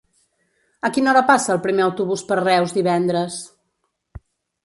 [0.87, 3.39] A quina hora passa el primer autobús per Reus divendres?